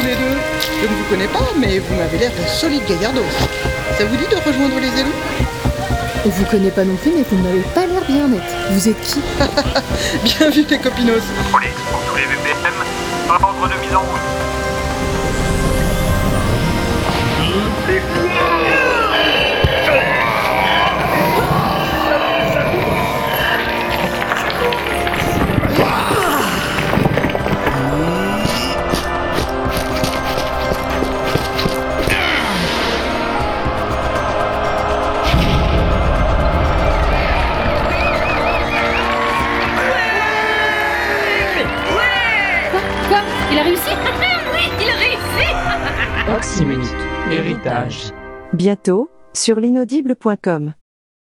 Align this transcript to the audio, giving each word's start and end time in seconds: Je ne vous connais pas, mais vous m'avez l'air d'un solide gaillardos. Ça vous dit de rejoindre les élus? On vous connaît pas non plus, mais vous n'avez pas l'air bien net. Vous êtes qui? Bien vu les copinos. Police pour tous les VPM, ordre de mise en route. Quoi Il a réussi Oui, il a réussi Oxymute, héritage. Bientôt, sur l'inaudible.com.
Je 0.00 0.86
ne 0.86 0.94
vous 0.94 1.04
connais 1.10 1.26
pas, 1.26 1.48
mais 1.58 1.78
vous 1.78 1.94
m'avez 1.96 2.18
l'air 2.18 2.30
d'un 2.30 2.46
solide 2.46 2.84
gaillardos. 2.86 3.24
Ça 3.96 4.04
vous 4.04 4.16
dit 4.16 4.26
de 4.30 4.36
rejoindre 4.36 4.76
les 4.80 5.00
élus? 5.00 5.12
On 6.24 6.28
vous 6.28 6.44
connaît 6.44 6.70
pas 6.70 6.84
non 6.84 6.94
plus, 6.96 7.10
mais 7.16 7.24
vous 7.28 7.42
n'avez 7.42 7.62
pas 7.74 7.86
l'air 7.86 8.02
bien 8.06 8.28
net. 8.28 8.42
Vous 8.70 8.88
êtes 8.88 9.00
qui? 9.00 9.20
Bien 10.24 10.50
vu 10.50 10.64
les 10.68 10.78
copinos. 10.78 11.22
Police 11.52 11.70
pour 11.90 12.00
tous 12.08 12.16
les 12.16 12.22
VPM, 12.22 12.74
ordre 13.28 13.68
de 13.68 13.80
mise 13.80 13.94
en 13.94 14.00
route. 14.00 14.37
Quoi 43.08 43.20
Il 43.50 43.58
a 43.58 43.62
réussi 43.62 43.90
Oui, 44.54 44.70
il 44.80 44.88
a 44.88 44.94
réussi 44.94 46.36
Oxymute, 46.36 46.96
héritage. 47.30 48.12
Bientôt, 48.52 49.08
sur 49.32 49.58
l'inaudible.com. 49.60 50.74